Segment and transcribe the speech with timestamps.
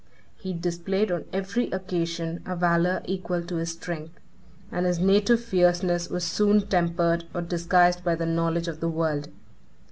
[0.35, 4.19] He displayed on every occasion a valor equal to his strength;
[4.71, 9.27] and his native fierceness was soon tempered or disguised by the knowledge of the world.